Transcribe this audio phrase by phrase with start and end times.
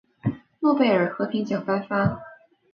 [0.61, 2.21] 诺贝尔和平奖颁发。